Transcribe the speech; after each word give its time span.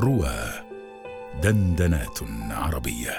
روى 0.00 0.34
دندنات 1.42 2.18
عربية. 2.50 3.10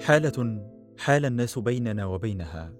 حالة 0.00 0.62
حال 0.98 1.26
الناس 1.26 1.58
بيننا 1.58 2.06
وبينها. 2.06 2.72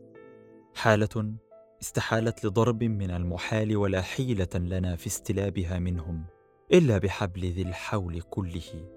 حالة 0.74 1.34
استحالت 1.82 2.44
لضرب 2.44 2.84
من 2.84 3.10
المحال 3.10 3.76
ولا 3.76 4.00
حيلة 4.00 4.54
لنا 4.54 4.96
في 4.96 5.06
استلابها 5.06 5.78
منهم 5.78 6.24
إلا 6.72 6.98
بحبل 6.98 7.40
ذي 7.40 7.62
الحول 7.62 8.20
كله 8.20 8.88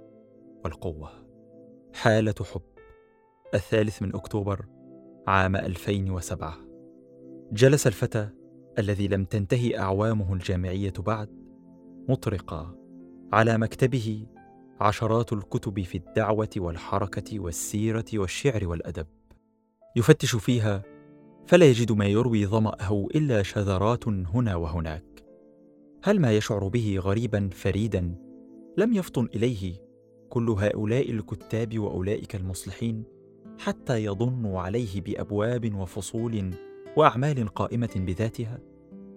والقوة. 0.64 1.10
حالة 1.94 2.36
حب 2.54 2.62
الثالث 3.54 4.02
من 4.02 4.16
أكتوبر 4.16 4.66
عام 5.28 5.56
2007 5.56 6.58
جلس 7.52 7.88
الفتى 7.88 8.45
الذي 8.80 9.08
لم 9.08 9.26
تنتهي 9.26 9.80
أعوامه 9.80 10.34
الجامعية 10.34 10.94
بعد 11.00 11.30
مطرقا 12.10 12.76
على 13.34 13.58
مكتبه 13.58 14.26
عشرات 14.80 15.34
الكتب 15.34 15.82
في 15.82 15.98
الدعوة 15.98 16.50
والحركة 16.58 17.40
والسيرة 17.40 18.06
والشعر 18.14 18.68
والأدب. 18.68 19.08
يفتش 19.96 20.36
فيها 20.36 20.84
فلا 21.48 21.66
يجد 21.66 21.92
ما 21.92 22.06
يروي 22.06 22.46
ظمأه 22.46 23.08
إلا 23.16 23.44
شذرات 23.44 24.08
هنا 24.08 24.56
وهناك. 24.56 25.24
هل 26.04 26.20
ما 26.20 26.32
يشعر 26.32 26.68
به 26.68 27.00
غريبا 27.00 27.50
فريدا 27.54 28.16
لم 28.78 28.94
يفطن 28.94 29.30
إليه 29.36 29.74
كل 30.30 30.50
هؤلاء 30.50 31.12
الكتاب 31.12 31.80
وأولئك 31.80 32.36
المصلحين 32.36 33.04
حتى 33.60 34.06
يضنوا 34.06 34.62
عليه 34.62 35.02
بأبواب 35.02 35.76
وفصول 35.76 36.54
وأعمال 36.98 37.48
قائمة 37.48 37.90
بذاتها؟ 37.96 38.60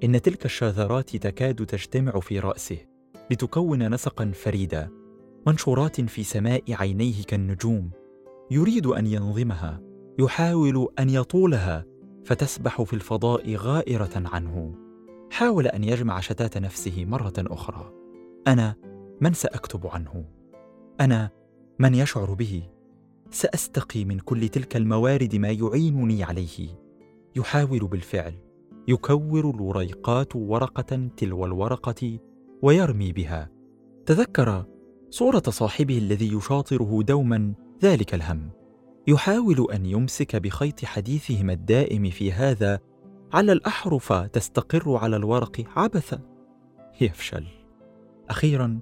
إن 0.05 0.23
تلك 0.23 0.45
الشاذرات 0.45 1.16
تكاد 1.16 1.66
تجتمع 1.66 2.20
في 2.20 2.38
رأسه 2.38 2.79
لتكون 3.30 3.95
نسقا 3.95 4.30
فريدا 4.35 4.90
منشورات 5.46 6.01
في 6.01 6.24
سماء 6.24 6.63
عينيه 6.68 7.23
كالنجوم. 7.23 7.90
يريد 8.51 8.87
أن 8.87 9.07
ينظمها 9.07 9.80
يحاول 10.18 10.88
أن 10.99 11.10
يطولها 11.10 11.85
فتسبح 12.24 12.82
في 12.82 12.93
الفضاء 12.93 13.55
غائرة 13.55 14.10
عنه. 14.16 14.74
حاول 15.30 15.66
أن 15.66 15.85
يجمع 15.85 16.21
شتات 16.21 16.59
نفسه 16.59 17.05
مرة 17.05 17.33
أخرى. 17.38 17.93
أنا 18.46 18.74
من 19.21 19.33
سأكتب 19.33 19.87
عنه؟ 19.87 20.24
أنا 21.01 21.30
من 21.79 21.95
يشعر 21.95 22.35
به؟ 22.35 22.62
سأستقي 23.30 24.05
من 24.05 24.18
كل 24.18 24.49
تلك 24.49 24.77
الموارد 24.77 25.37
ما 25.37 25.51
يعينني 25.51 26.24
عليه. 26.24 26.68
يحاول 27.37 27.79
بالفعل. 27.79 28.35
يكور 28.88 29.50
الوريقات 29.50 30.36
ورقة 30.36 31.08
تلو 31.16 31.44
الورقة 31.44 32.18
ويرمي 32.62 33.12
بها. 33.12 33.50
تذكر 34.06 34.64
صورة 35.10 35.42
صاحبه 35.48 35.98
الذي 35.98 36.32
يشاطره 36.34 37.02
دوما 37.02 37.54
ذلك 37.82 38.14
الهم. 38.14 38.50
يحاول 39.06 39.66
أن 39.72 39.86
يمسك 39.86 40.36
بخيط 40.36 40.84
حديثهما 40.84 41.52
الدائم 41.52 42.10
في 42.10 42.32
هذا 42.32 42.80
على 43.32 43.52
الأحرف 43.52 44.12
تستقر 44.12 44.96
على 44.96 45.16
الورق 45.16 45.64
عبثا. 45.76 46.20
يفشل. 47.00 47.44
أخيرا 48.30 48.80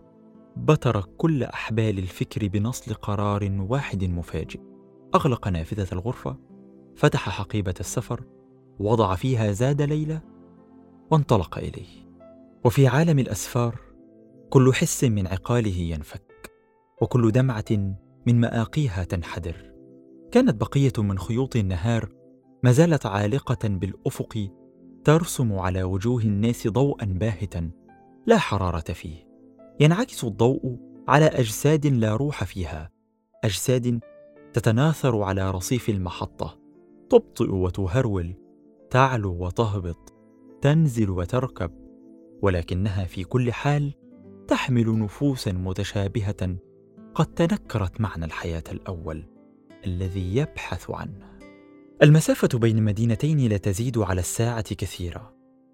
بتر 0.56 1.00
كل 1.16 1.42
أحبال 1.42 1.98
الفكر 1.98 2.48
بنصل 2.48 2.94
قرار 2.94 3.66
واحد 3.68 4.04
مفاجئ. 4.04 4.60
أغلق 5.14 5.48
نافذة 5.48 5.92
الغرفة 5.92 6.36
فتح 6.96 7.30
حقيبة 7.30 7.74
السفر 7.80 8.24
وضع 8.78 9.14
فيها 9.14 9.52
زاد 9.52 9.82
ليلى 9.82 10.20
وانطلق 11.10 11.58
إليه. 11.58 12.06
وفي 12.64 12.86
عالم 12.86 13.18
الأسفار 13.18 13.80
كل 14.50 14.74
حس 14.74 15.04
من 15.04 15.26
عقاله 15.26 15.76
ينفك 15.76 16.52
وكل 17.02 17.32
دمعة 17.32 17.96
من 18.26 18.40
مآقيها 18.40 19.04
تنحدر. 19.04 19.72
كانت 20.32 20.60
بقية 20.60 20.92
من 20.98 21.18
خيوط 21.18 21.56
النهار 21.56 22.08
ما 22.62 22.72
زالت 22.72 23.06
عالقة 23.06 23.68
بالأفق 23.68 24.50
ترسم 25.04 25.52
على 25.52 25.82
وجوه 25.82 26.22
الناس 26.22 26.68
ضوءا 26.68 27.04
باهتا 27.04 27.70
لا 28.26 28.38
حرارة 28.38 28.92
فيه. 28.92 29.26
ينعكس 29.80 30.24
الضوء 30.24 30.76
على 31.08 31.24
أجساد 31.24 31.86
لا 31.86 32.16
روح 32.16 32.44
فيها 32.44 32.90
أجساد 33.44 34.00
تتناثر 34.52 35.22
على 35.22 35.50
رصيف 35.50 35.88
المحطة 35.88 36.58
تبطئ 37.10 37.50
وتهرول 37.50 38.34
تعلو 38.90 39.32
وتهبط 39.44 40.14
تنزل 40.62 41.10
وتركب 41.10 41.70
ولكنها 42.42 43.04
في 43.04 43.24
كل 43.24 43.52
حال 43.52 43.94
تحمل 44.48 44.98
نفوسا 44.98 45.52
متشابهة 45.52 46.56
قد 47.14 47.26
تنكرت 47.26 48.00
معنى 48.00 48.24
الحياة 48.24 48.64
الأول 48.72 49.24
الذي 49.86 50.36
يبحث 50.36 50.90
عنه. 50.90 51.38
المسافة 52.02 52.58
بين 52.58 52.82
مدينتين 52.82 53.48
لا 53.48 53.56
تزيد 53.56 53.98
على 53.98 54.20
الساعة 54.20 54.74
كثيرا 54.74 55.32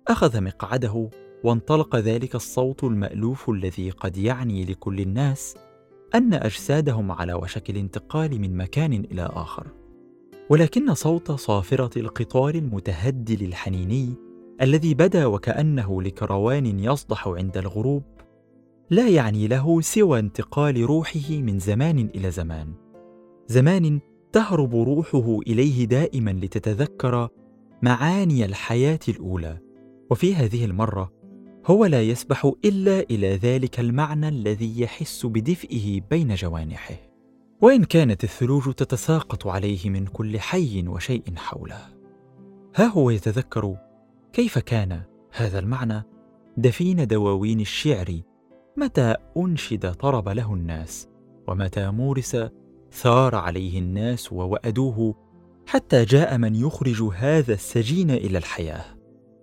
أخذ 0.09 0.41
مقعده 0.41 1.11
وانطلق 1.45 1.97
ذلك 1.97 2.35
الصوت 2.35 2.85
المألوف 2.85 3.51
الذي 3.51 3.91
قد 3.91 4.17
يعني 4.17 4.65
لكل 4.65 5.01
الناس 5.01 5.57
أن 6.15 6.35
أجسادهم 6.35 7.13
على 7.13 7.35
وشك 7.35 7.71
الانتقال 7.71 8.41
من 8.41 8.57
مكان 8.57 8.93
إلى 8.93 9.23
آخر. 9.23 9.67
ولكن 10.51 10.95
صوت 10.95 11.33
صافرة 11.33 11.99
القطار 12.01 12.55
المتهدل 12.55 13.45
الحنيني 13.45 14.15
الذي 14.63 14.95
بدا 14.95 15.27
وكأنه 15.27 16.03
لكروان 16.03 16.67
يصدح 16.67 17.29
عند 17.29 17.57
الغروب 17.57 18.03
لا 18.91 19.09
يعني 19.09 19.49
له 19.49 19.81
سوى 19.81 20.19
انتقال 20.19 20.85
روحه 20.85 21.31
من 21.31 21.59
زمان 21.59 22.11
إلى 22.15 22.31
زمان. 22.31 22.73
زمان 23.47 24.01
تهرب 24.33 24.75
روحه 24.75 25.39
إليه 25.47 25.85
دائما 25.85 26.31
لتتذكر 26.31 27.29
معاني 27.83 28.45
الحياة 28.45 28.99
الأولى. 29.09 29.59
وفي 30.11 30.35
هذه 30.35 30.65
المرة 30.65 31.13
هو 31.67 31.85
لا 31.85 32.03
يسبح 32.03 32.53
إلا 32.65 33.01
إلى 33.01 33.37
ذلك 33.37 33.81
المعنى 33.81 34.29
الذي 34.29 34.81
يحس 34.81 35.27
بدفئه 35.27 36.01
بين 36.11 36.35
جوانحه. 36.35 37.12
وإن 37.63 37.85
كانت 37.85 38.25
الثلوج 38.25 38.75
تتساقط 38.75 39.47
عليه 39.47 39.91
من 39.91 40.07
كل 40.07 40.41
حي 40.41 40.89
وشيء 40.89 41.23
حوله. 41.37 41.79
ها 42.77 42.87
هو 42.87 43.11
يتذكر 43.11 43.77
كيف 44.33 44.59
كان 44.59 45.03
هذا 45.33 45.59
المعنى 45.59 46.03
دفين 46.57 47.07
دواوين 47.07 47.61
الشعر 47.61 48.21
متى 48.77 49.15
أنشد 49.37 49.93
طرب 49.93 50.29
له 50.29 50.55
الناس 50.55 51.09
ومتى 51.49 51.91
مورس 51.91 52.37
ثار 52.93 53.35
عليه 53.35 53.79
الناس 53.79 54.33
ووأدوه 54.33 55.15
حتى 55.67 56.05
جاء 56.05 56.39
من 56.39 56.55
يخرج 56.55 57.03
هذا 57.03 57.55
السجين 57.55 58.11
إلى 58.11 58.39
الحياة. 58.39 58.85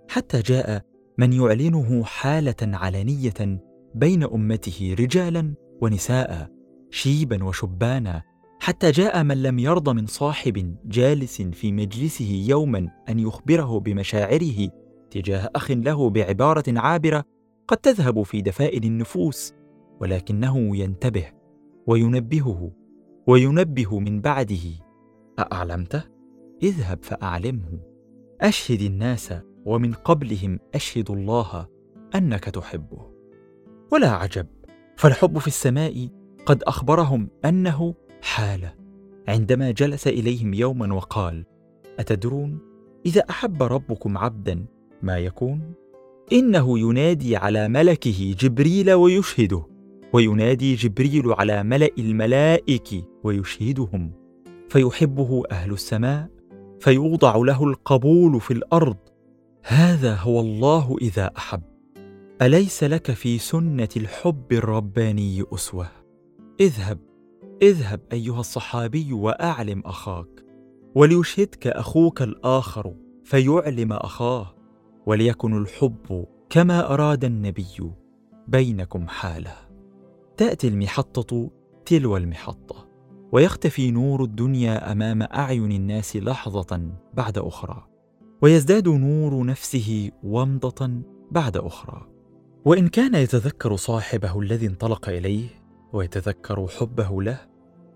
حتى 0.09 0.41
جاء 0.41 0.81
من 1.17 1.33
يعلنه 1.33 2.03
حالة 2.03 2.55
علنية 2.61 3.61
بين 3.95 4.23
أمته 4.23 4.95
رجالا 4.99 5.53
ونساء 5.81 6.58
شيبا 6.91 7.43
وشبانا 7.43 8.23
حتى 8.59 8.91
جاء 8.91 9.23
من 9.23 9.43
لم 9.43 9.59
يرض 9.59 9.89
من 9.89 10.05
صاحب 10.05 10.75
جالس 10.85 11.41
في 11.41 11.71
مجلسه 11.71 12.45
يوما 12.47 12.89
أن 13.09 13.19
يخبره 13.19 13.79
بمشاعره 13.79 14.69
تجاه 15.11 15.49
أخ 15.55 15.71
له 15.71 16.09
بعبارة 16.09 16.63
عابرة 16.67 17.23
قد 17.67 17.77
تذهب 17.77 18.23
في 18.23 18.41
دفائن 18.41 18.83
النفوس 18.83 19.53
ولكنه 19.99 20.77
ينتبه 20.77 21.25
وينبهه 21.87 22.71
وينبه 23.27 23.99
من 23.99 24.21
بعده. 24.21 24.65
ااعلمته 25.39 26.03
اذهب 26.63 27.03
فأعلمه. 27.03 27.79
أشهد 28.41 28.81
الناس 28.81 29.33
ومن 29.65 29.93
قبلهم 29.93 30.59
أشهد 30.75 31.11
الله 31.11 31.67
أنك 32.15 32.43
تحبه. 32.43 33.11
ولا 33.91 34.09
عجب 34.09 34.47
فالحب 34.97 35.37
في 35.37 35.47
السماء 35.47 36.09
قد 36.49 36.63
أخبرهم 36.63 37.29
أنه 37.45 37.95
حاله 38.21 38.73
عندما 39.27 39.71
جلس 39.71 40.07
إليهم 40.07 40.53
يوما 40.53 40.93
وقال 40.93 41.45
أتدرون 41.99 42.59
إذا 43.05 43.21
أحب 43.29 43.63
ربكم 43.63 44.17
عبدا 44.17 44.65
ما 45.03 45.17
يكون؟ 45.17 45.73
إنه 46.33 46.79
ينادي 46.79 47.35
على 47.35 47.67
ملكه 47.67 48.35
جبريل 48.39 48.91
ويشهده 48.91 49.63
وينادي 50.13 50.75
جبريل 50.75 51.33
على 51.33 51.63
ملأ 51.63 51.89
الملائك 51.97 52.89
ويشهدهم 53.23 54.11
فيحبه 54.69 55.43
أهل 55.51 55.71
السماء 55.71 56.29
فيوضع 56.79 57.35
له 57.35 57.63
القبول 57.63 58.41
في 58.41 58.51
الأرض. 58.51 58.97
هذا 59.63 60.15
هو 60.15 60.39
الله 60.39 60.95
إذا 61.01 61.31
أحب. 61.37 61.61
أليس 62.41 62.83
لك 62.83 63.11
في 63.11 63.37
سنة 63.37 63.89
الحب 63.97 64.53
الرباني 64.53 65.43
أسوة؟ 65.53 65.98
اذهب 66.59 66.99
اذهب 67.61 68.01
أيها 68.13 68.39
الصحابي 68.39 69.13
وأعلم 69.13 69.81
أخاك 69.85 70.45
وليشهدك 70.95 71.67
أخوك 71.67 72.21
الآخر 72.21 72.93
فيعلم 73.23 73.93
أخاه 73.93 74.55
وليكن 75.05 75.57
الحب 75.57 76.25
كما 76.49 76.93
أراد 76.93 77.25
النبي 77.25 77.91
بينكم 78.47 79.07
حاله. 79.07 79.55
تأتي 80.37 80.67
المحطة 80.67 81.51
تلو 81.85 82.17
المحطة 82.17 82.89
ويختفي 83.31 83.91
نور 83.91 84.23
الدنيا 84.23 84.91
أمام 84.91 85.21
أعين 85.21 85.71
الناس 85.71 86.15
لحظة 86.15 86.81
بعد 87.13 87.37
أخرى 87.37 87.87
ويزداد 88.41 88.89
نور 88.89 89.45
نفسه 89.45 90.11
ومضة 90.23 90.91
بعد 91.31 91.57
أخرى. 91.57 92.07
وإن 92.65 92.87
كان 92.87 93.15
يتذكر 93.15 93.75
صاحبه 93.75 94.39
الذي 94.39 94.67
انطلق 94.67 95.09
إليه 95.09 95.59
ويتذكر 95.93 96.67
حبه 96.67 97.21
له 97.21 97.39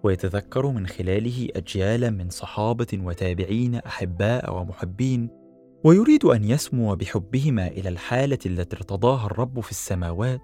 ويتذكر 0.03 0.67
من 0.67 0.87
خلاله 0.87 1.47
أجيالا 1.55 2.09
من 2.09 2.29
صحابة 2.29 2.87
وتابعين 2.93 3.75
أحباء 3.75 4.57
ومحبين 4.57 5.29
ويريد 5.83 6.25
أن 6.25 6.43
يسمو 6.43 6.95
بحبهما 6.95 7.67
إلى 7.67 7.89
الحالة 7.89 8.39
التي 8.45 8.75
ارتضاها 8.77 9.25
الرب 9.25 9.59
في 9.59 9.71
السماوات 9.71 10.41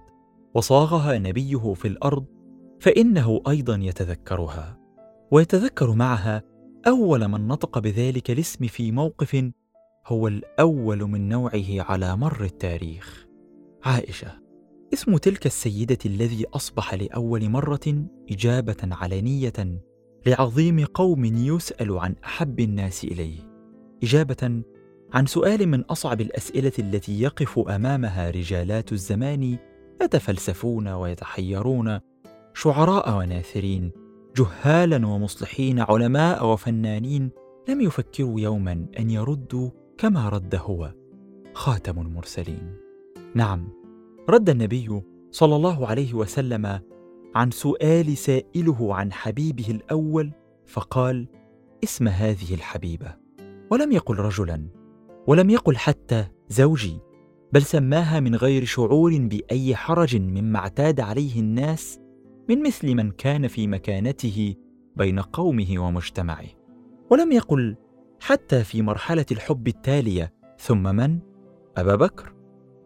وصاغها 0.53 1.17
نبيه 1.17 1.73
في 1.73 1.87
الأرض 1.87 2.25
فإنه 2.79 3.41
أيضا 3.47 3.75
يتذكرها 3.75 4.79
ويتذكر 5.31 5.91
معها 5.91 6.43
أول 6.87 7.27
من 7.27 7.47
نطق 7.47 7.79
بذلك 7.79 8.31
الاسم 8.31 8.67
في 8.67 8.91
موقف 8.91 9.51
هو 10.07 10.27
الأول 10.27 11.03
من 11.03 11.29
نوعه 11.29 11.65
على 11.79 12.17
مر 12.17 12.43
التاريخ 12.43 13.27
عائشة. 13.83 14.48
اسم 14.93 15.17
تلك 15.17 15.45
السيدة 15.45 15.97
الذي 16.05 16.45
أصبح 16.53 16.93
لأول 16.93 17.49
مرة 17.49 18.05
إجابة 18.31 18.77
علنية 18.83 19.81
لعظيم 20.25 20.85
قوم 20.85 21.25
يسأل 21.25 21.97
عن 21.97 22.15
أحب 22.25 22.59
الناس 22.59 23.03
إليه. 23.03 23.39
إجابة 24.03 24.61
عن 25.13 25.25
سؤال 25.25 25.67
من 25.67 25.81
أصعب 25.81 26.21
الأسئلة 26.21 26.71
التي 26.79 27.21
يقف 27.21 27.59
أمامها 27.59 28.29
رجالات 28.29 28.91
الزمان 28.91 29.57
يتفلسفون 30.01 30.87
ويتحيرون 30.87 31.99
شعراء 32.53 33.17
وناثرين 33.17 33.91
جهالا 34.37 35.07
ومصلحين 35.07 35.79
علماء 35.79 36.45
وفنانين 36.45 37.29
لم 37.69 37.81
يفكروا 37.81 38.39
يوما 38.39 38.85
أن 38.99 39.09
يردوا 39.09 39.69
كما 39.97 40.29
رد 40.29 40.55
هو 40.55 40.93
خاتم 41.53 42.01
المرسلين. 42.01 42.73
نعم. 43.35 43.78
رد 44.29 44.49
النبي 44.49 45.01
صلى 45.31 45.55
الله 45.55 45.87
عليه 45.87 46.13
وسلم 46.13 46.79
عن 47.35 47.51
سؤال 47.51 48.17
سائله 48.17 48.95
عن 48.95 49.13
حبيبه 49.13 49.65
الأول 49.69 50.31
فقال 50.65 51.27
اسم 51.83 52.07
هذه 52.07 52.53
الحبيبة. 52.53 53.15
ولم 53.71 53.91
يقل 53.91 54.15
رجلا 54.15 54.67
ولم 55.27 55.49
يقل 55.49 55.77
حتى 55.77 56.25
زوجي 56.49 56.99
بل 57.53 57.61
سماها 57.61 58.19
من 58.19 58.35
غير 58.35 58.65
شعور 58.65 59.17
بأي 59.17 59.75
حرج 59.75 60.17
مما 60.17 60.59
اعتاد 60.59 60.99
عليه 60.99 61.39
الناس 61.39 61.99
من 62.49 62.63
مثل 62.63 62.95
من 62.95 63.11
كان 63.11 63.47
في 63.47 63.67
مكانته 63.67 64.55
بين 64.95 65.19
قومه 65.19 65.79
ومجتمعه. 65.79 66.47
ولم 67.11 67.31
يقل 67.31 67.75
حتى 68.19 68.63
في 68.63 68.81
مرحلة 68.81 69.25
الحب 69.31 69.67
التالية 69.67 70.33
ثم 70.59 70.95
من؟ 70.95 71.19
أبا 71.77 71.95
بكر 71.95 72.33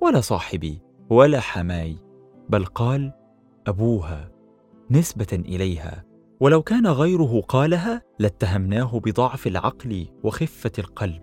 ولا 0.02 0.22
صاحبي؟ 0.22 0.83
ولا 1.10 1.40
حماي 1.40 1.98
بل 2.50 2.66
قال 2.66 3.14
أبوها 3.68 4.32
نسبة 4.92 5.28
إليها. 5.34 6.04
ولو 6.40 6.62
كان 6.62 6.88
غيره 6.88 7.42
قالها 7.42 8.02
لاتهمناه 8.20 9.00
بضعف 9.00 9.48
العقل 9.48 10.08
وخفة 10.24 10.72
القلب 10.80 11.22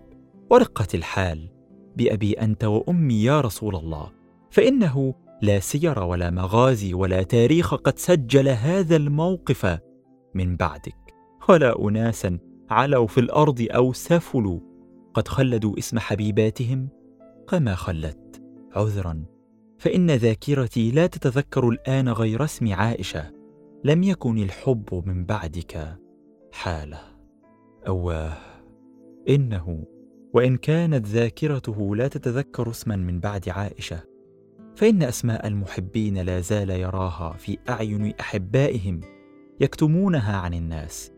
ورقة 0.49 0.87
الحال. 0.93 1.49
بأبي 1.95 2.33
أنت 2.33 2.63
وأمي 2.63 3.23
يا 3.23 3.41
رسول 3.41 3.75
الله 3.75 4.11
فإنه 4.51 5.13
لا 5.41 5.59
سير 5.59 5.99
ولا 5.99 6.29
مغازي 6.29 6.93
ولا 6.93 7.23
تاريخ 7.23 7.73
قد 7.75 7.99
سجل 7.99 8.49
هذا 8.49 8.95
الموقف 8.95 9.79
من 10.35 10.55
بعدك. 10.55 11.13
ولا 11.49 11.87
أناسا 11.87 12.39
علوا 12.69 13.07
في 13.07 13.19
الأرض 13.19 13.67
أو 13.71 13.93
سفلوا. 13.93 14.59
قد 15.13 15.27
خلدوا 15.27 15.77
اسم 15.77 15.99
حبيباتهم 15.99 16.89
كما 17.47 17.75
خلت 17.75 18.41
عذرا. 18.75 19.30
فإن 19.81 20.11
ذاكرتي 20.11 20.91
لا 20.91 21.07
تتذكر 21.07 21.69
الآن 21.69 22.09
غير 22.09 22.43
اسم 22.43 22.73
عائشة. 22.73 23.31
لم 23.83 24.03
يكن 24.03 24.37
الحب 24.37 25.03
من 25.05 25.25
بعدك. 25.25 25.97
حالة. 26.51 26.99
أواه. 27.87 28.37
إنه. 29.29 29.83
وإن 30.33 30.57
كانت 30.57 31.07
ذاكرته 31.07 31.95
لا 31.95 32.07
تتذكر 32.07 32.69
اسما 32.69 32.95
من 32.95 33.19
بعد 33.19 33.49
عائشة 33.49 34.03
فإن 34.75 35.03
أسماء 35.03 35.47
المحبين 35.47 36.17
لا 36.17 36.39
زال 36.39 36.69
يراها 36.69 37.33
في 37.33 37.57
أعين 37.69 38.13
أحبائهم 38.19 38.99
يكتمونها 39.61 40.37
عن 40.37 40.53
الناس 40.53 41.11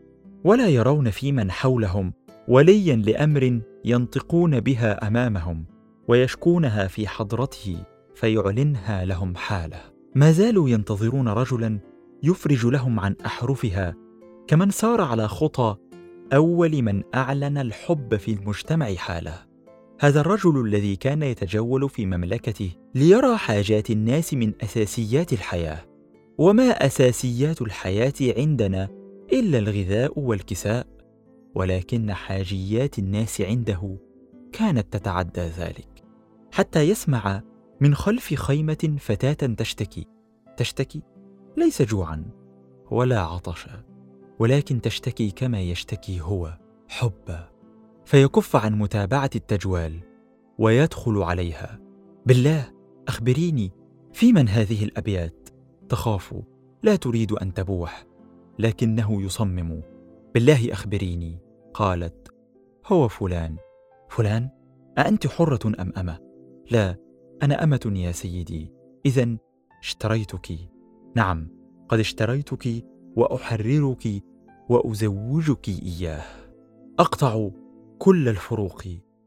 ولا 0.44 0.68
يرون 0.68 1.10
في 1.10 1.32
من 1.32 1.50
حولهم 1.50 2.12
وليا 2.48 2.96
لأمر 2.96 3.60
ينطقون 3.84 4.60
بها 4.60 5.06
أمامهم 5.08 5.64
ويشكونها 6.08 6.86
في 6.86 7.08
حضرته. 7.08 7.93
فيعلنها 8.14 9.04
لهم 9.04 9.36
حاله 9.36 9.80
ما 10.14 10.32
زالوا 10.32 10.68
ينتظرون 10.68 11.28
رجلا 11.28 11.78
يفرج 12.22 12.66
لهم 12.66 13.00
عن 13.00 13.16
أحرفها 13.26 13.94
كمن 14.46 14.70
سار 14.70 15.00
على 15.00 15.28
خطى 15.28 15.76
أول 16.32 16.82
من 16.82 17.02
أعلن 17.14 17.58
الحب 17.58 18.16
في 18.16 18.32
المجتمع 18.32 18.94
حاله 18.94 19.54
هذا 20.00 20.20
الرجل 20.20 20.60
الذي 20.60 20.96
كان 20.96 21.22
يتجول 21.22 21.88
في 21.88 22.06
مملكته 22.06 22.70
ليرى 22.94 23.36
حاجات 23.36 23.90
الناس 23.90 24.34
من 24.34 24.52
أساسيات 24.62 25.32
الحياة. 25.32 25.84
وما 26.38 26.68
أساسيات 26.86 27.62
الحياة 27.62 28.12
عندنا 28.20 28.88
إلا 29.32 29.58
الغذاء 29.58 30.20
والكساء 30.20 30.86
ولكن 31.54 32.12
حاجيات 32.12 32.98
الناس 32.98 33.40
عنده 33.40 33.98
كانت 34.52 34.92
تتعدى 34.92 35.40
ذلك. 35.40 35.88
حتى 36.52 36.80
يسمع 36.80 37.42
من 37.80 37.94
خلف 37.94 38.34
خيمة 38.34 38.96
فتاة 39.00 39.54
تشتكي. 39.54 40.06
تشتكي 40.56 41.02
ليس 41.56 41.82
جوعا 41.82 42.24
ولا 42.90 43.20
عطشا 43.20 43.82
ولكن 44.38 44.80
تشتكي 44.80 45.30
كما 45.30 45.60
يشتكي 45.60 46.20
هو 46.20 46.58
حبا. 46.88 47.48
فيكف 48.04 48.56
عن 48.56 48.78
متابعة 48.78 49.30
التجوال 49.36 50.00
ويدخل 50.58 51.22
عليها. 51.22 51.80
بالله 52.26 52.72
أخبريني 53.08 53.72
في 54.12 54.32
من 54.32 54.48
هذه 54.48 54.84
الأبيات؟ 54.84 55.48
تخاف 55.88 56.34
لا 56.82 56.96
تريد 56.96 57.32
أن 57.32 57.54
تبوح 57.54 58.04
لكنه 58.58 59.22
يصمم. 59.22 59.82
بالله 60.34 60.72
أخبريني. 60.72 61.38
قالت 61.74 62.28
هو 62.86 63.08
فلان. 63.08 63.56
فلان؟ 64.08 64.50
أأنت 64.98 65.26
حرة 65.26 65.72
أم 65.80 65.92
أمة؟ 65.96 66.18
لا 66.70 66.96
أنا 67.44 67.64
أمة 67.64 67.92
يا 67.96 68.12
سيدي 68.12 68.72
اذا 69.06 69.36
اشتريتك. 69.82 70.58
نعم 71.16 71.48
قد 71.88 71.98
اشتريتك 71.98 72.84
وأحررك 73.16 74.22
وأزوجك 74.68 75.68
إياه. 75.68 76.22
أقطع 76.98 77.50
كل 77.98 78.28
الفروق 78.28 78.82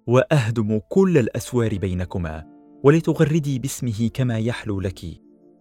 وأهدم 0.07 0.79
كل 0.89 1.17
الأسوار 1.17 1.77
بينكما 1.77 2.45
ولتغردي 2.83 3.59
باسمه 3.59 4.09
كما 4.13 4.38
يحلو 4.39 4.81
لك. 4.81 5.00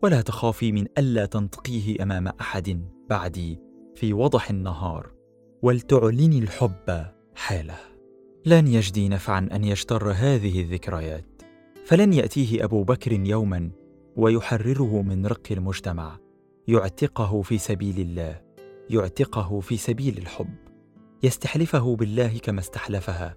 ولا 0.02 0.20
تخافي 0.20 0.72
من 0.72 0.86
ألا 0.98 1.26
تنطقيه 1.26 2.02
أمام 2.02 2.28
أحد 2.28 2.82
بعدي 3.10 3.60
في 3.94 4.12
وضح 4.12 4.50
النهار 4.50 5.12
ولتعلني 5.62 6.38
الحب 6.38 7.06
حاله. 7.34 7.78
لن 8.46 8.66
يجدي 8.66 9.08
نفعا 9.08 9.48
أن 9.52 9.64
يجتر 9.64 10.10
هذه 10.10 10.60
الذكريات. 10.60 11.35
فلن 11.86 12.12
يأتيه 12.12 12.64
أبو 12.64 12.84
بكر 12.84 13.12
يوما 13.12 13.70
ويحرره 14.16 15.02
من 15.02 15.26
رق 15.26 15.48
المجتمع 15.50 16.18
يعتقه 16.68 17.42
في 17.42 17.58
سبيل 17.58 18.00
الله 18.00 18.40
يعتقه 18.90 19.60
في 19.60 19.76
سبيل 19.76 20.18
الحب. 20.18 20.54
يستحلفه 21.22 21.96
بالله 21.96 22.38
كما 22.38 22.60
استحلفها 22.60 23.34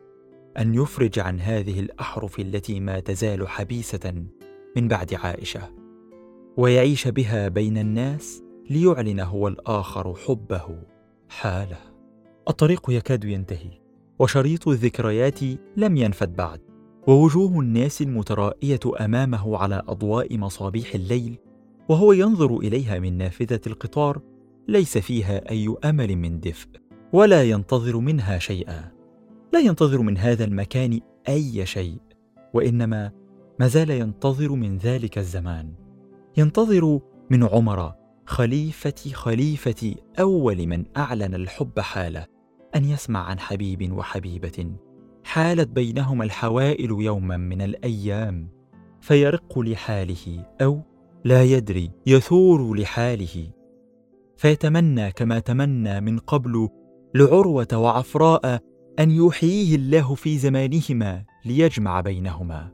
أن 0.57 0.75
يفرج 0.75 1.19
عن 1.19 1.39
هذه 1.39 1.79
الأحرف 1.79 2.39
التي 2.39 2.79
ما 2.79 2.99
تزال 2.99 3.47
حبيسة 3.47 4.25
من 4.75 4.87
بعد 4.87 5.13
عائشة. 5.13 5.61
ويعيش 6.57 7.07
بها 7.07 7.47
بين 7.47 7.77
الناس 7.77 8.43
ليعلن 8.69 9.19
هو 9.19 9.47
الآخر 9.47 10.15
حبه 10.15 10.83
حاله. 11.29 11.79
الطريق 12.49 12.89
يكاد 12.89 13.23
ينتهي 13.23 13.81
وشريط 14.19 14.67
الذكريات 14.67 15.39
لم 15.77 15.97
ينفد 15.97 16.35
بعد. 16.35 16.68
ووجوه 17.07 17.59
الناس 17.59 18.01
المترائية 18.01 18.79
أمامه 18.99 19.57
على 19.57 19.81
أضواء 19.87 20.37
مصابيح 20.37 20.95
الليل 20.95 21.37
وهو 21.89 22.13
ينظر 22.13 22.57
إليها 22.57 22.99
من 22.99 23.17
نافذة 23.17 23.61
القطار 23.67 24.21
ليس 24.67 24.97
فيها 24.97 25.49
أي 25.49 25.75
أمل 25.85 26.15
من 26.15 26.39
دفء 26.39 26.67
ولا 27.13 27.43
ينتظر 27.43 27.97
منها 27.97 28.39
شيئا. 28.39 28.91
لا 29.53 29.59
ينتظر 29.59 30.01
من 30.01 30.17
هذا 30.17 30.43
المكان 30.43 30.99
أي 31.29 31.65
شيء 31.65 31.97
وإنما 32.53 33.11
ما 33.59 33.67
زال 33.67 33.89
ينتظر 33.89 34.51
من 34.51 34.77
ذلك 34.77 35.17
الزمان. 35.17 35.73
ينتظر 36.37 36.99
من 37.29 37.43
عمر 37.43 37.93
خليفة 38.25 39.11
خليفة 39.13 39.95
أول 40.19 40.67
من 40.67 40.85
أعلن 40.97 41.35
الحب 41.35 41.79
حاله 41.79 42.25
أن 42.75 42.85
يسمع 42.85 43.23
عن 43.23 43.39
حبيب 43.39 43.91
وحبيبة. 43.91 44.71
حالت 45.23 45.67
بينهما 45.69 46.23
الحوائل 46.23 46.91
يوما 46.91 47.37
من 47.37 47.61
الأيام 47.61 48.47
فيرق 49.01 49.59
لحاله 49.59 50.45
أو 50.61 50.81
لا 51.25 51.43
يدري 51.43 51.91
يثور 52.05 52.75
لحاله. 52.75 53.51
فيتمنى 54.37 55.11
كما 55.11 55.39
تمنى 55.39 56.01
من 56.01 56.17
قبل 56.17 56.69
لعروة 57.15 57.67
وعفراء 57.73 58.59
أن 58.99 59.11
يحييه 59.11 59.75
الله 59.75 60.15
في 60.15 60.37
زمانهما 60.37 61.25
ليجمع 61.45 62.01
بينهما. 62.01 62.71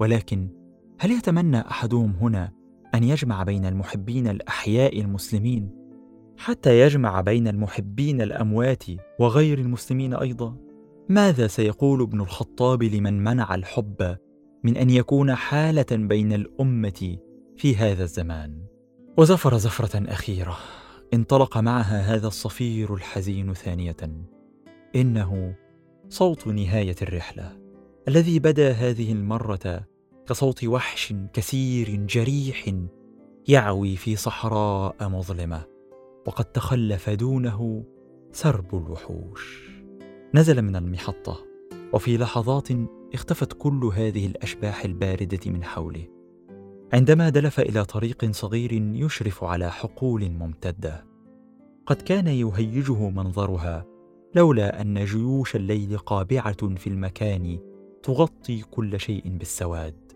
ولكن 0.00 0.48
هل 1.00 1.10
يتمنى 1.10 1.60
أحدهم 1.60 2.10
هنا 2.10 2.52
أن 2.94 3.04
يجمع 3.04 3.42
بين 3.42 3.66
المحبين 3.66 4.28
الأحياء 4.28 5.00
المسلمين؟ 5.00 5.70
حتى 6.36 6.80
يجمع 6.80 7.20
بين 7.20 7.48
المحبين 7.48 8.20
الأموات 8.20 8.84
وغير 9.20 9.58
المسلمين 9.58 10.14
أيضا؟ 10.14 10.56
ماذا 11.08 11.46
سيقول 11.46 12.02
ابن 12.02 12.20
الخطاب 12.20 12.82
لمن 12.82 13.24
منع 13.24 13.54
الحب 13.54 14.16
من 14.64 14.76
أن 14.76 14.90
يكون 14.90 15.34
حالة 15.34 15.86
بين 15.90 16.32
الأمة 16.32 17.18
في 17.56 17.76
هذا 17.76 18.04
الزمان؟ 18.04 18.62
وزفر 19.16 19.56
زفرة 19.56 20.12
أخيرة. 20.12 20.58
انطلق 21.14 21.58
معها 21.58 22.00
هذا 22.00 22.26
الصفير 22.26 22.94
الحزين 22.94 23.54
ثانية. 23.54 23.96
إنه 24.96 25.54
صوت 26.08 26.46
نهاية 26.46 26.96
الرحلة. 27.02 27.58
الذي 28.08 28.38
بدا 28.38 28.70
هذه 28.70 29.12
المرة 29.12 29.84
كصوت 30.26 30.64
وحش 30.64 31.14
كثير 31.32 31.96
جريح 31.96 32.74
يعوي 33.48 33.96
في 33.96 34.16
صحراء 34.16 35.08
مظلمة 35.08 35.62
وقد 36.26 36.44
تخلف 36.44 37.10
دونه 37.10 37.84
سرب 38.32 38.74
الوحوش. 38.74 39.77
نزل 40.34 40.62
من 40.62 40.76
المحطة 40.76 41.46
وفي 41.92 42.16
لحظات 42.16 42.68
اختفت 43.14 43.52
كل 43.52 43.84
هذه 43.94 44.26
الأشباح 44.26 44.84
الباردة 44.84 45.40
من 45.46 45.64
حوله. 45.64 46.06
عندما 46.92 47.28
دلف 47.28 47.60
إلى 47.60 47.84
طريق 47.84 48.30
صغير 48.30 48.72
يشرف 48.72 49.44
على 49.44 49.70
حقول 49.70 50.30
ممتدة. 50.30 51.04
قد 51.86 51.96
كان 51.96 52.26
يهيجه 52.26 53.08
منظرها 53.10 53.86
لولا 54.34 54.80
أن 54.80 55.04
جيوش 55.04 55.56
الليل 55.56 55.98
قابعة 55.98 56.74
في 56.76 56.86
المكان 56.86 57.58
تغطي 58.02 58.62
كل 58.70 59.00
شيء 59.00 59.22
بالسواد. 59.28 60.12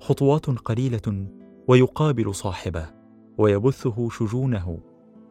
خطوات 0.00 0.46
قليلة 0.46 1.26
ويقابل 1.68 2.34
صاحبه 2.34 2.90
ويبثه 3.38 4.08
شجونه. 4.10 4.78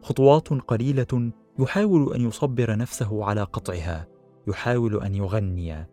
خطوات 0.02 0.48
قليلة 0.48 1.32
يحاول 1.58 2.14
أن 2.14 2.20
يصبر 2.20 2.76
نفسه 2.76 3.24
على 3.24 3.42
قطعها. 3.42 4.11
يحاول 4.48 5.02
أن 5.02 5.14
يغني. 5.14 5.86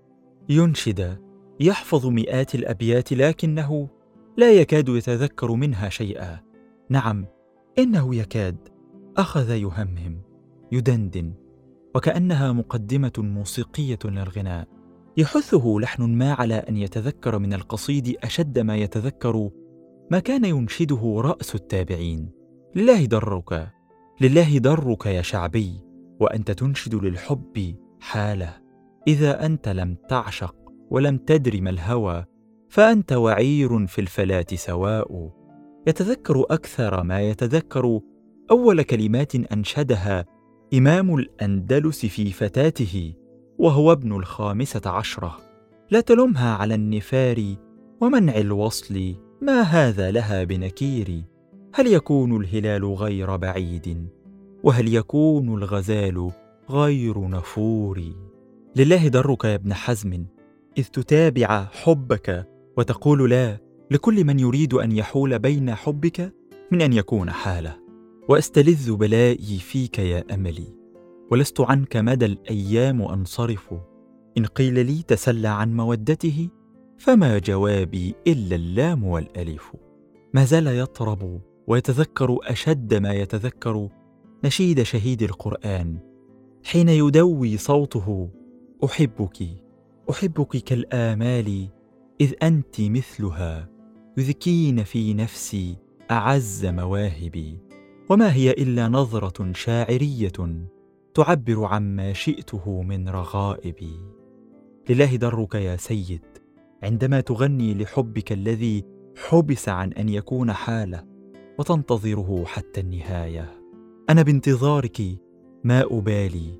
ينشد 0.49 1.17
يحفظ 1.59 2.05
مئات 2.07 2.55
الأبيات 2.55 3.13
لكنه 3.13 3.89
لا 4.37 4.51
يكاد 4.51 4.89
يتذكر 4.89 5.51
منها 5.51 5.89
شيئا. 5.89 6.39
نعم 6.89 7.25
إنه 7.79 8.15
يكاد. 8.15 8.57
أخذ 9.17 9.49
يهمهم 9.49 10.21
يدندن 10.71 11.33
وكأنها 11.95 12.51
مقدمة 12.51 13.13
موسيقية 13.17 13.99
للغناء. 14.05 14.67
يحثه 15.17 15.75
لحن 15.79 16.03
ما 16.03 16.33
على 16.33 16.55
أن 16.55 16.77
يتذكر 16.77 17.39
من 17.39 17.53
القصيد 17.53 18.17
أشد 18.23 18.59
ما 18.59 18.77
يتذكر 18.77 19.49
ما 20.11 20.19
كان 20.19 20.45
ينشده 20.45 21.21
رأس 21.21 21.55
التابعين. 21.55 22.29
لله 22.75 23.05
درك 23.05 23.71
لله 24.21 24.57
درك 24.57 25.05
يا 25.05 25.21
شعبي 25.21 25.81
وأنت 26.19 26.51
تنشد 26.51 26.95
للحب 26.95 27.75
حالة. 27.99 28.57
إذا 29.07 29.45
أنت 29.45 29.69
لم 29.69 29.97
تعشق 30.09 30.55
ولم 30.89 31.17
تدر 31.17 31.61
ما 31.61 31.69
الهوى 31.69 32.25
فأنت 32.69 33.13
وعير 33.13 33.87
في 33.87 34.01
الفلاة 34.01 34.45
سواء. 34.55 35.31
يتذكر 35.87 36.45
أكثر 36.49 37.03
ما 37.03 37.21
يتذكر 37.21 37.99
أول 38.51 38.81
كلمات 38.81 39.35
أنشدها 39.35 40.25
إمام 40.73 41.15
الأندلس 41.15 42.05
في 42.05 42.31
فتاته 42.31 43.13
وهو 43.57 43.91
ابن 43.91 44.11
الخامسة 44.11 44.81
عشرة. 44.85 45.37
لا 45.91 46.01
تلمها 46.01 46.55
على 46.55 46.75
النفار 46.75 47.55
ومنع 48.01 48.37
الوصل 48.37 49.15
ما 49.41 49.61
هذا 49.61 50.11
لها 50.11 50.43
بنكير؟ 50.43 51.23
هل 51.75 51.87
يكون 51.87 52.41
الهلال 52.41 52.85
غير 52.85 53.35
بعيد؟ 53.35 54.07
وهل 54.63 54.93
يكون 54.93 55.53
الغزال 55.57 56.31
غير 56.71 57.27
نفور. 57.27 58.13
لله 58.75 59.07
درك 59.07 59.45
يا 59.45 59.55
ابن 59.55 59.73
حزم 59.73 60.25
إذ 60.77 60.83
تتابع 60.83 61.65
حبك 61.65 62.47
وتقول 62.77 63.29
لا 63.29 63.57
لكل 63.91 64.23
من 64.23 64.39
يريد 64.39 64.73
أن 64.73 64.91
يحول 64.91 65.39
بين 65.39 65.75
حبك 65.75 66.33
من 66.71 66.81
أن 66.81 66.93
يكون 66.93 67.31
حالة. 67.31 67.79
وأستلذ 68.29 68.95
بلائي 68.95 69.59
فيك 69.59 69.99
يا 69.99 70.23
أملي 70.33 70.75
ولست 71.31 71.61
عنك 71.61 71.97
مدى 71.97 72.25
الأيام 72.25 73.01
أنصرف. 73.01 73.73
إن 74.37 74.45
قيل 74.45 74.85
لي 74.85 75.03
تسلى 75.07 75.47
عن 75.47 75.75
مودته 75.75 76.49
فما 76.97 77.39
جوابي 77.39 78.15
إلا 78.27 78.55
اللام 78.55 79.03
والألف. 79.03 79.75
ما 80.33 80.45
زال 80.45 80.67
يطرب 80.67 81.41
ويتذكر 81.67 82.37
أشد 82.43 82.93
ما 82.93 83.13
يتذكر 83.13 83.89
نشيد 84.43 84.83
شهيد 84.83 85.23
القرآن. 85.23 86.08
حين 86.69 86.89
يدوي 86.89 87.57
صوته 87.57 88.29
أحبك 88.85 89.37
أحبك 90.09 90.57
كالآمال 90.57 91.69
إذ 92.21 92.33
أنت 92.43 92.81
مثلها 92.81 93.69
يذكين 94.17 94.83
في 94.83 95.13
نفسي 95.13 95.77
أعز 96.11 96.65
مواهبي. 96.65 97.59
وما 98.09 98.33
هي 98.33 98.51
إلا 98.51 98.87
نظرة 98.87 99.51
شاعرية 99.53 100.31
تعبر 101.13 101.65
عما 101.65 102.13
شئته 102.13 102.81
من 102.81 103.09
رغائبي. 103.09 103.95
لله 104.89 105.15
درك 105.15 105.55
يا 105.55 105.75
سيد 105.75 106.25
عندما 106.83 107.21
تغني 107.21 107.73
لحبك 107.73 108.31
الذي 108.31 108.85
حبس 109.29 109.69
عن 109.69 109.93
أن 109.93 110.09
يكون 110.09 110.53
حالة 110.53 111.05
وتنتظره 111.59 112.43
حتى 112.45 112.81
النهاية. 112.81 113.61
أنا 114.09 114.21
بانتظارك 114.21 115.01
ما 115.63 115.83
أبالي. 115.83 116.59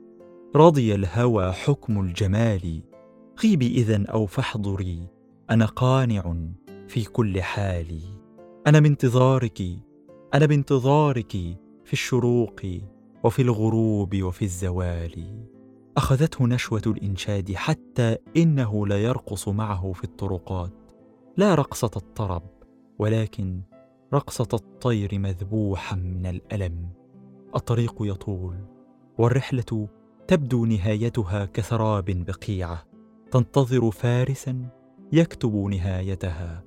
رضي 0.56 0.96
الهوى 0.96 1.51
حكم 1.51 2.01
الجمال. 2.01 2.82
غيبي 3.44 3.68
اذا 3.68 4.06
أو 4.06 4.25
فاحضري. 4.25 5.08
أنا 5.50 5.65
قانع 5.65 6.36
في 6.88 7.03
كل 7.03 7.41
حال 7.41 8.00
أنا 8.68 8.79
بانتظارك. 8.79 9.62
أنا 10.34 10.46
بانتظارك 10.46 11.32
في 11.86 11.94
الشروق 11.94 12.62
وفي 13.24 13.41
الغروب 13.41 14.22
وفي 14.24 14.41
الزوال. 14.41 15.46
أخذته 15.98 16.48
نشوة 16.48 16.82
الإنشاد 16.88 17.53
حتى 17.53 18.18
إنه 18.38 18.88
لا 18.88 18.98
يرقص 18.98 19.48
معه 19.48 19.91
في 19.91 20.03
الطرقات. 20.03 20.91
لا 21.38 21.56
رقصة 21.56 21.91
الطرب 21.96 22.44
ولكن 23.00 23.62
رقصة 24.13 24.48
الطير 24.53 25.20
مذبوحا 25.20 25.96
من 25.96 26.25
الألم. 26.25 26.89
الطريق 27.56 27.96
يطول. 28.01 28.79
والرحلة 29.20 29.88
تبدو 30.28 30.66
نهايتها 30.66 31.46
كسراب 31.46 32.06
بقيعة. 32.06 32.84
تنتظر 33.32 33.92
فارسا 33.92 34.70
يكتب 35.12 35.56
نهايتها. 35.56 36.64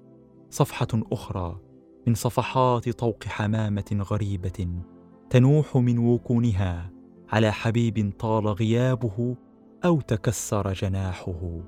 صفحة 0.51 0.89
أخرى 0.95 1.61
من 2.07 2.15
صفحات 2.15 2.89
طوق 2.89 3.25
حمامة 3.25 4.05
غريبة 4.11 4.69
تنوح 5.31 5.77
من 5.77 5.99
وكونها 5.99 6.93
على 7.29 7.53
حبيب 7.53 8.13
طال 8.19 8.49
غيابه 8.49 9.37
أو 9.85 10.01
تكسر 10.01 10.73
جناحه 10.73 11.61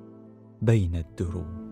بين 0.63 0.97
الدروب. 0.97 1.64